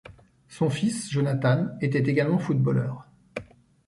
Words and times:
Son 0.47 0.71
fils, 0.71 1.11
Jonathan, 1.11 1.67
était 1.79 2.09
également 2.09 2.39
footballeur. 2.39 3.05